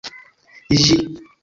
[0.79, 0.99] ĝi